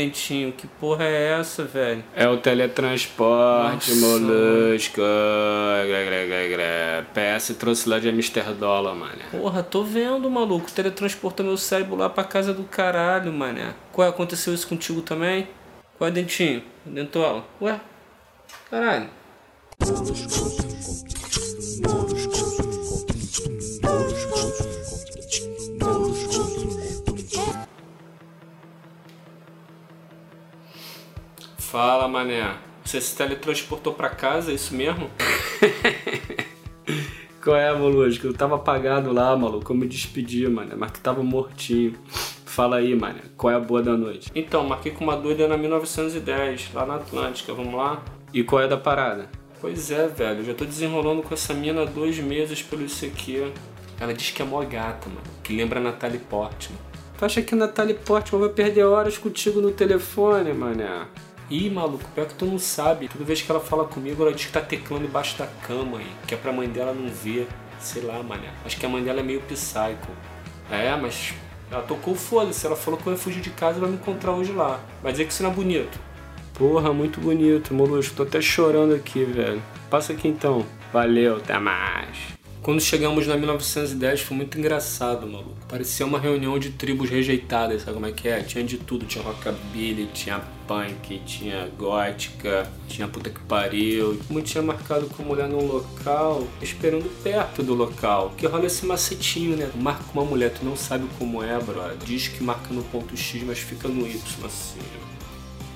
[0.00, 0.52] Dentinho.
[0.52, 2.02] Que porra é essa, velho?
[2.16, 4.18] É o teletransporte, Nossa.
[4.18, 5.02] molusco.
[7.12, 9.18] PS trouxe lá de Amsterdã, mano.
[9.30, 10.70] Porra, tô vendo, maluco.
[10.70, 13.74] Teletransportou meu cérebro lá pra casa do caralho, mané.
[13.92, 14.08] Qual?
[14.08, 15.48] Aconteceu isso contigo também?
[15.98, 16.62] Qual é, Dentinho?
[16.86, 17.44] Dentola?
[17.60, 17.78] Ué?
[18.70, 19.10] Caralho.
[31.70, 32.56] Fala, mané.
[32.84, 35.08] Você se teletransportou pra casa, é isso mesmo?
[37.40, 38.26] Qual é, molusco?
[38.26, 39.70] Eu tava apagado lá, maluco.
[39.70, 40.74] Eu me despedi, mano.
[40.76, 41.94] Mas que tava mortinho.
[42.44, 43.20] Fala aí, mano.
[43.36, 44.32] Qual é a boa da noite?
[44.34, 47.54] Então, marquei com uma doida na 1910, lá na Atlântica.
[47.54, 48.02] Vamos lá?
[48.34, 49.30] E qual é da parada?
[49.60, 50.44] Pois é, velho.
[50.44, 53.52] Já tô desenrolando com essa mina há dois meses pelo ICQ.
[54.00, 55.22] Ela diz que é mó gata, mano.
[55.44, 56.76] Que lembra a Natalie Portman.
[57.16, 61.06] Tu acha que a Natalie Portman vai perder horas contigo no telefone, mané?
[61.50, 63.08] Ih, maluco, pior que tu não sabe.
[63.08, 66.06] Toda vez que ela fala comigo, ela diz que tá teclando embaixo da cama aí.
[66.26, 67.48] Que é pra mãe dela não ver.
[67.80, 68.50] Sei lá, mané.
[68.64, 70.12] Acho que a mãe dela é meio psycho.
[70.70, 71.34] É, mas
[71.70, 72.64] ela tocou foda-se.
[72.64, 74.78] Ela falou que eu ia fugir de casa e vai me encontrar hoje lá.
[75.02, 75.98] Vai dizer que isso não é bonito.
[76.54, 78.14] Porra, muito bonito, molusco.
[78.14, 79.60] Tô até chorando aqui, velho.
[79.88, 80.64] Passa aqui então.
[80.92, 82.39] Valeu, até mais.
[82.62, 85.56] Quando chegamos na 1910 foi muito engraçado, maluco.
[85.66, 88.42] Parecia uma reunião de tribos rejeitadas, sabe como é que é?
[88.42, 94.20] Tinha de tudo, tinha rockabilly, tinha punk, tinha gótica, tinha puta que pariu.
[94.28, 98.34] Como tinha marcado com mulher num local, esperando perto do local.
[98.36, 99.70] Que rola esse macetinho, né?
[99.76, 101.96] Marca uma mulher, tu não sabe como é, brother.
[102.04, 104.80] Diz que marca no ponto X, mas fica no Y, assim.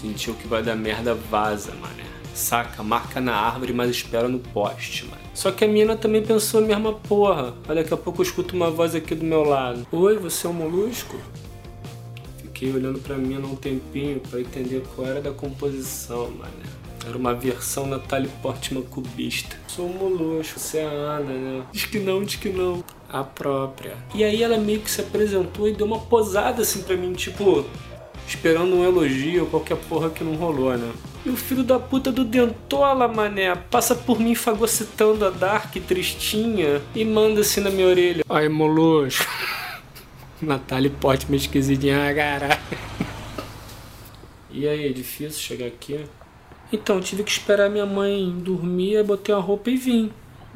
[0.02, 2.04] Sentiu que vai dar merda, vaza, mané.
[2.34, 5.22] Saca, marca na árvore, mas espera no poste, mano.
[5.32, 7.54] Só que a mina também pensou a mesma porra.
[7.68, 9.86] Olha, daqui a pouco eu escuto uma voz aqui do meu lado.
[9.92, 11.16] Oi, você é um molusco?
[12.38, 16.84] Fiquei olhando pra mina um tempinho pra entender qual era da composição, mané.
[17.06, 19.56] Era uma versão Natalie Portman cubista.
[19.68, 21.62] Sou um molusco, você é a Ana, né?
[21.70, 22.82] Diz que não, diz que não.
[23.08, 23.96] A própria.
[24.14, 27.64] E aí ela meio que se apresentou e deu uma posada assim pra mim, tipo,
[28.26, 30.92] esperando um elogio ou qualquer porra que não rolou, né?
[31.24, 36.82] E o filho da puta do Dentola, mané, passa por mim fagocitando a Dark tristinha
[36.94, 38.24] e manda assim na minha orelha.
[38.28, 39.24] Ai, molusco.
[40.42, 42.60] Natalie Portman esquisitinha, caralho.
[44.50, 46.04] E aí, é difícil chegar aqui?
[46.70, 50.12] Então, tive que esperar minha mãe dormir, aí botei uma roupa e vim.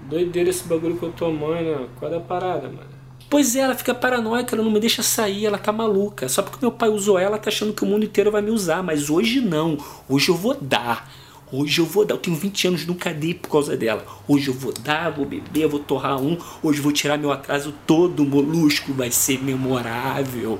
[0.09, 1.89] Doideira esse bagulho que eu tô mãe, né?
[1.99, 2.98] Qual é a parada, mano?
[3.31, 6.29] Pois é, ela fica paranoica, ela não me deixa sair, ela tá maluca.
[6.29, 8.83] Só porque meu pai usou ela, tá achando que o mundo inteiro vai me usar.
[8.83, 9.77] Mas hoje não.
[10.09, 11.11] Hoje eu vou dar.
[11.53, 12.15] Hoje eu vou dar.
[12.15, 14.05] Eu tenho 20 anos, nunca dei por causa dela.
[14.27, 16.39] Hoje eu vou dar, vou beber, vou torrar um.
[16.63, 18.95] Hoje eu vou tirar meu atraso todo, molusco.
[18.95, 20.59] Vai ser memorável.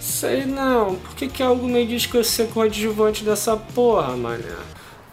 [0.00, 0.96] Sei não.
[0.96, 4.56] Por que, que algo me diz que eu ser coadjuvante dessa porra, mané?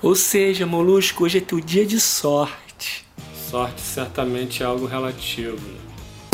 [0.02, 3.06] Ou seja, molusco, hoje é teu dia de sorte.
[3.50, 5.85] Sorte certamente é algo relativo.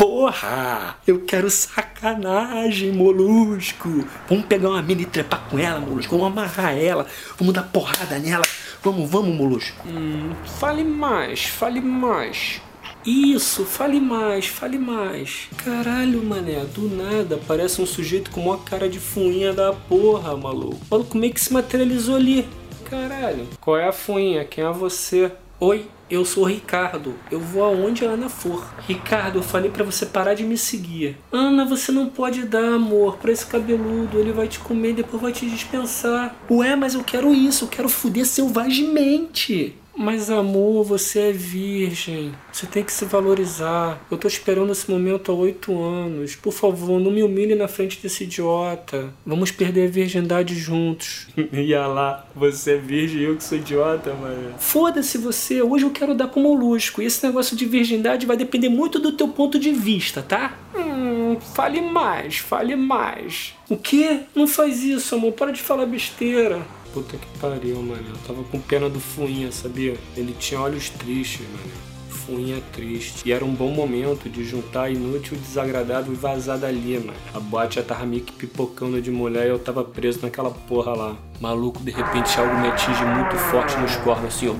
[0.02, 0.96] Porra!
[1.06, 4.04] Eu quero sacanagem, molusco!
[4.28, 6.18] Vamos pegar uma mina e trepar com ela, molusco.
[6.18, 7.06] Vamos amarrar ela.
[7.38, 8.42] Vamos dar porrada nela.
[8.82, 9.86] Vamos, vamos, molusco.
[9.86, 12.60] Hum, fale mais, fale mais.
[13.06, 15.48] Isso, fale mais, fale mais.
[15.64, 20.80] Caralho, mané, do nada parece um sujeito com uma cara de fuinha da porra, maluco.
[20.90, 22.48] Olha como é que se materializou ali.
[22.90, 23.46] Caralho.
[23.60, 24.44] Qual é a fuinha?
[24.44, 25.30] Quem é você?
[25.60, 27.14] Oi, eu sou Ricardo.
[27.30, 28.70] Eu vou aonde a Ana for.
[28.86, 31.16] Ricardo, eu falei pra você parar de me seguir.
[31.32, 34.18] Ana, você não pode dar amor pra esse cabeludo.
[34.18, 36.36] Ele vai te comer e depois vai te dispensar.
[36.50, 37.64] Ué, mas eu quero isso.
[37.64, 39.74] Eu quero fuder selvagemente.
[39.96, 42.32] Mas amor, você é virgem.
[42.52, 44.00] Você tem que se valorizar.
[44.10, 46.34] Eu tô esperando esse momento há oito anos.
[46.34, 49.12] Por favor, não me humilhe na frente desse idiota.
[49.24, 51.28] Vamos perder a virgindade juntos.
[51.52, 54.54] Ia lá, você é virgem e eu que sou idiota, mano.
[54.58, 57.02] Foda-se você, hoje eu quero dar como molusco.
[57.02, 60.56] E esse negócio de virgindade vai depender muito do teu ponto de vista, tá?
[60.74, 63.54] Hum, fale mais, fale mais.
[63.68, 64.20] O quê?
[64.34, 65.32] Não faz isso, amor.
[65.32, 66.60] Para de falar besteira.
[66.92, 68.04] Puta que pariu, mano.
[68.10, 69.96] Eu tava com pena do Fuinha, sabia?
[70.14, 71.92] Ele tinha olhos tristes, mano.
[72.10, 73.26] Fuinha triste.
[73.26, 77.18] E era um bom momento de juntar inútil, desagradável e vazar dali, mano.
[77.34, 80.92] A boate já tava meio que pipocando de mulher e eu tava preso naquela porra
[80.94, 81.16] lá.
[81.40, 84.54] Maluco, de repente algo me atinge muito forte nos cornos, assim, ó.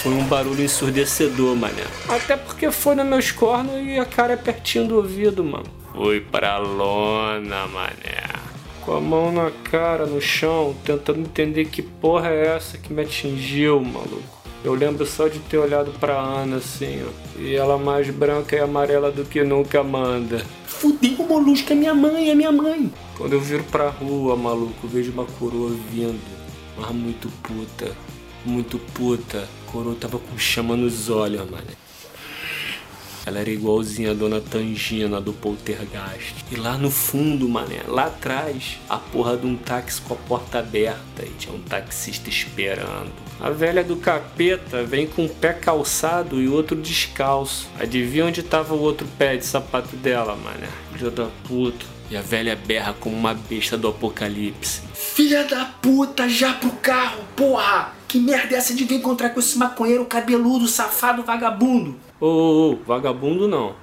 [0.00, 1.84] Foi um barulho ensurdecedor, mané.
[2.08, 5.66] Até porque foi nos meus cornos e a cara é pertinho do ouvido, mano.
[5.94, 8.41] Foi pra lona, mané
[8.84, 13.02] com a mão na cara, no chão, tentando entender que porra é essa que me
[13.02, 14.42] atingiu, maluco.
[14.64, 17.40] Eu lembro só de ter olhado pra Ana assim, ó.
[17.40, 20.44] E ela mais branca e amarela do que nunca manda.
[20.66, 22.92] Fudeu, Molusco, é minha mãe, é minha mãe.
[23.16, 26.20] Quando eu viro pra rua, maluco, vejo uma coroa vindo.
[26.78, 27.92] Mas muito puta.
[28.44, 29.48] Muito puta.
[29.66, 31.66] A coroa tava com chama nos olhos, mano.
[33.24, 36.44] Ela era igualzinha a dona Tangina do Poltergeist.
[36.50, 40.58] E lá no fundo, mané, lá atrás, a porra de um táxi com a porta
[40.58, 43.12] aberta e tinha um taxista esperando.
[43.40, 47.68] A velha do capeta vem com um pé calçado e outro descalço.
[47.78, 50.68] Adivinha onde tava o outro pé de sapato dela, mané?
[50.92, 51.84] Filha da puta.
[52.10, 54.82] E a velha berra como uma besta do apocalipse.
[54.94, 57.92] Filha da puta, já pro carro, porra!
[58.06, 61.98] Que merda é essa de vir encontrar com esse maconheiro cabeludo, safado, vagabundo?
[62.22, 63.74] Ô, ô, ô, vagabundo não.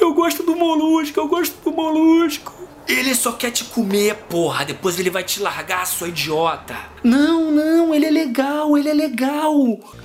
[0.00, 2.54] Eu gosto do molusco, eu gosto do molusco.
[2.86, 4.64] Ele só quer te comer, porra.
[4.64, 6.76] Depois ele vai te largar, sua idiota.
[7.02, 9.52] Não, não, ele é legal, ele é legal.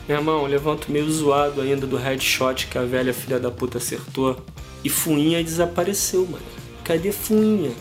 [0.07, 4.43] Meu irmão, levanto meio zoado ainda do headshot que a velha filha da puta acertou.
[4.83, 6.43] E Fuinha desapareceu, mano.
[6.83, 7.71] Cadê Fuinha?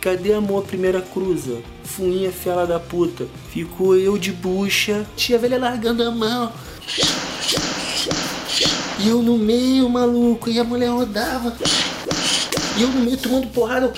[0.00, 1.58] Cadê amor primeira cruza?
[1.84, 3.26] Fuinha fela da puta.
[3.50, 5.06] Ficou eu de bucha.
[5.14, 6.50] Tia velha largando a mão.
[8.98, 10.48] E eu no meio, maluco.
[10.48, 11.54] E a mulher rodava.
[12.78, 13.92] E eu no meio tomando porrada.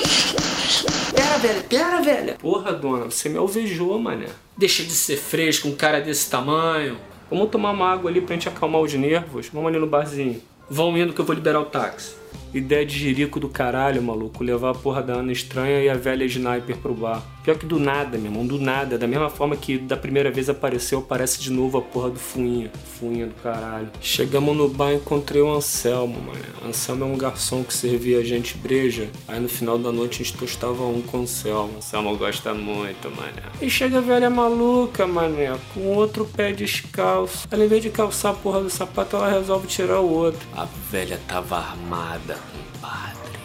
[1.15, 2.37] Pera, velha, pera, velha.
[2.41, 4.27] Porra, dona, você me alvejou, mané.
[4.57, 6.99] Deixa de ser fresco, um cara desse tamanho.
[7.31, 9.49] Vamos tomar uma água ali pra gente acalmar os nervos.
[9.53, 10.43] Vamos ali no barzinho.
[10.69, 12.13] Vão indo que eu vou liberar o táxi.
[12.53, 14.43] Ideia de jirico do caralho, maluco.
[14.43, 17.23] Levar a porra da Ana estranha e a velha sniper pro bar.
[17.43, 18.99] Pior que do nada, meu irmão, do nada.
[18.99, 22.71] Da mesma forma que da primeira vez apareceu, aparece de novo a porra do Fuinha.
[22.99, 23.89] Fuinha do caralho.
[24.01, 26.45] Chegamos no bar e encontrei o Anselmo, mano.
[26.67, 29.09] Anselmo é um garçom que servia a gente breja.
[29.27, 31.79] Aí no final da noite a gente tostava um com o Anselmo.
[31.79, 33.33] Anselmo gosta muito, mano.
[33.63, 37.49] E chega a velha maluca, mané, com outro pé descalço.
[37.51, 40.47] Ela, em vez de calçar a porra do sapato, ela resolve tirar o outro.
[40.55, 43.39] A velha tava armada, compadre.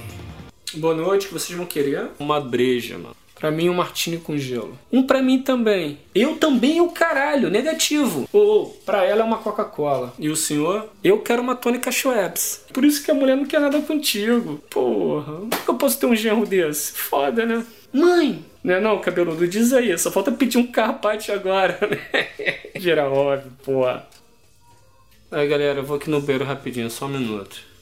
[0.76, 2.10] Boa noite, o que vocês vão querer?
[2.20, 3.16] Uma breja, mano.
[3.44, 4.80] Pra mim, um martini com gelo.
[4.90, 6.00] Um pra mim também.
[6.16, 8.28] Eu também, o caralho, negativo.
[8.32, 10.14] Ou, oh, pra ela é uma Coca-Cola.
[10.18, 10.90] E o senhor?
[11.04, 12.64] Eu quero uma tônica Schweppes.
[12.72, 14.64] Por isso que a mulher não quer nada contigo.
[14.70, 16.94] Porra, como é que eu posso ter um genro desse?
[16.94, 17.66] Foda, né?
[17.92, 18.46] Mãe!
[18.64, 19.46] Não é não, cabeludo?
[19.46, 22.28] Diz aí, só falta pedir um carpate agora, né?
[22.80, 24.08] Geral óbvio, porra.
[25.30, 27.73] Aí, galera, eu vou aqui no banheiro rapidinho, só um minuto.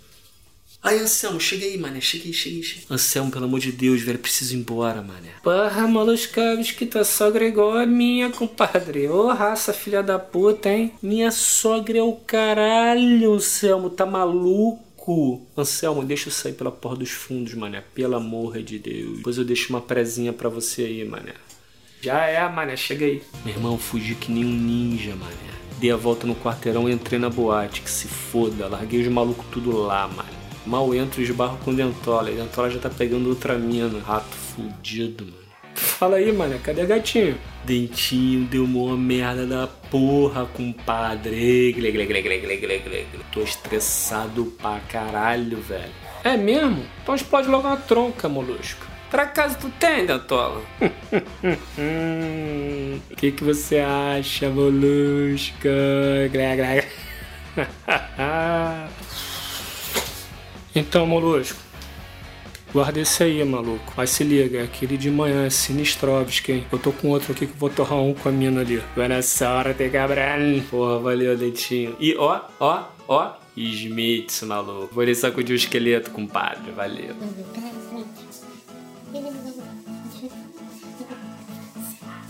[0.84, 2.02] Ai, Anselmo, chega aí, mané.
[2.02, 2.86] Cheguei, cheguei, cheguei.
[2.90, 5.30] Anselmo, pelo amor de Deus, velho, preciso ir embora, mané.
[5.44, 9.08] Porra, Moluscaves, que tua sogra é igual a minha, compadre.
[9.08, 10.92] Ô, raça, filha da puta, hein?
[11.00, 13.92] Minha sogra é o caralho, Anselmo.
[13.92, 15.48] Tá maluco?
[15.56, 17.84] Anselmo, deixa eu sair pela porta dos fundos, mané.
[17.94, 19.18] Pelo amor de Deus.
[19.18, 21.34] Depois eu deixo uma prezinha pra você aí, mané.
[22.02, 22.76] Já é, mané.
[22.76, 23.22] Chega aí.
[23.46, 25.36] Meu irmão, fugi que nem um ninja, mané.
[25.80, 27.82] Dei a volta no quarteirão e entrei na boate.
[27.82, 28.68] Que se foda.
[28.68, 30.41] Larguei os malucos tudo lá, mané.
[30.66, 32.30] Mal entro e esbarro com Dentola.
[32.30, 34.00] E Dentola já tá pegando Ultramina.
[34.00, 35.42] Rato fudido, mano.
[35.74, 36.60] Fala aí, mano.
[36.60, 37.38] Cadê gatinho?
[37.64, 41.72] Dentinho deu uma merda da porra, compadre.
[41.74, 43.06] Gle, gle, gle, gle, gle, gle, gle.
[43.32, 45.92] Tô estressado pra caralho, velho.
[46.24, 46.86] É mesmo?
[47.02, 48.86] Então explode logo uma tronca, molusco.
[49.10, 50.62] Pra casa tu tem, Dentola?
[50.80, 50.90] O
[53.18, 55.70] que, que você acha, molusca?
[56.32, 56.86] Gle, gle.
[60.74, 61.60] Então, Molusco,
[62.72, 63.94] guarda esse aí, maluco.
[63.98, 66.68] Mas se liga, é aquele de manhã, Sinistrovski, hein?
[66.72, 68.82] Eu tô com outro aqui que vou torrar um com a mina ali.
[68.96, 70.62] Buena sorte, cabrão.
[70.70, 71.96] Porra, valeu, Dentinho.
[72.00, 74.94] E ó, ó, ó, Smith, maluco.
[74.94, 76.72] Vou ali sacudir o esqueleto, compadre.
[76.72, 77.16] Valeu.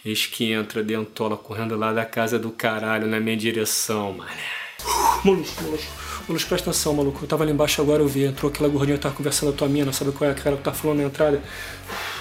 [0.04, 4.32] Eis que entra dentola correndo lá da casa do caralho na minha direção, mané.
[5.26, 5.92] Molusco, molusco.
[6.28, 7.20] Maluco, presta atenção, maluco.
[7.24, 8.24] Eu tava ali embaixo agora, eu vi.
[8.26, 10.64] Entrou aquela gordinha que tava conversando com a tua mina, sabe qual é aquela que
[10.64, 11.42] tá falando na entrada?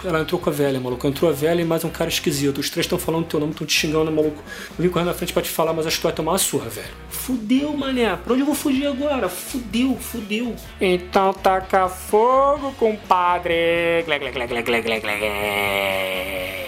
[0.04, 1.06] Ela entrou com a velha, maluco.
[1.06, 2.58] Entrou a velha e mais um cara esquisito.
[2.58, 4.42] Os três estão falando teu nome, estão te xingando, maluco.
[4.78, 6.38] Eu vim correndo na frente pra te falar, mas acho que tu vai tomar uma
[6.38, 6.88] surra, velho.
[7.08, 8.16] Fudeu, mané.
[8.16, 9.28] Pra onde eu vou fugir agora?
[9.28, 10.54] Fudeu, fudeu.
[10.80, 14.02] Então taca fogo, compadre.
[14.06, 16.59] Gle, gle, gle, gle, gle, gle, gle.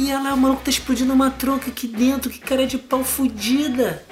[0.00, 4.02] E ela, o maluco tá explodindo uma tronca aqui dentro, que cara de pau fudida.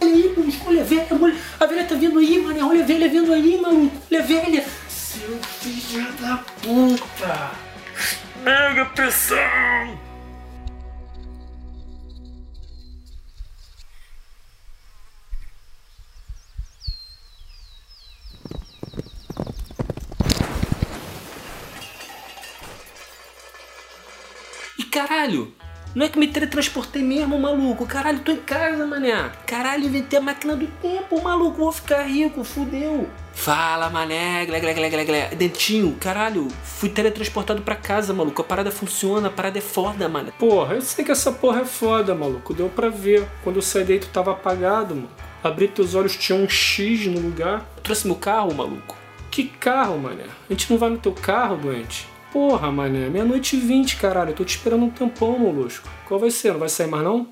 [0.00, 1.08] Olha aí, olha a velha,
[1.58, 2.68] a velha tá vindo aí, mano.
[2.68, 3.96] Olha a velha vindo aí, maluco.
[4.08, 4.64] Olha a velha.
[24.82, 25.52] Caralho,
[25.94, 27.86] não é que me teletransportei mesmo, maluco.
[27.86, 29.30] Caralho, tô em casa, mané.
[29.46, 31.58] Caralho, inventei a máquina do tempo, maluco.
[31.58, 33.10] Vou ficar rico, fudeu.
[33.34, 34.46] Fala, mané.
[34.46, 35.28] Glé, glé, glé, glé, glé.
[35.34, 36.48] Dentinho, caralho.
[36.64, 38.40] Fui teletransportado pra casa, maluco.
[38.40, 40.32] A parada funciona, a parada é foda, mano.
[40.38, 42.54] Porra, eu sei que essa porra é foda, maluco.
[42.54, 43.28] Deu pra ver.
[43.44, 45.10] Quando eu saí daí, tu tava apagado, mano.
[45.44, 47.66] Abri teus olhos, tinha um X no lugar.
[47.82, 48.96] Trouxe meu carro, maluco.
[49.30, 50.24] Que carro, mané?
[50.48, 52.11] A gente não vai no teu carro, doente?
[52.32, 54.30] Porra, mané, meia-noite e vinte, caralho.
[54.30, 55.86] Eu tô te esperando um tempão, molusco.
[56.08, 56.52] Qual vai ser?
[56.52, 57.28] Não vai sair mais não?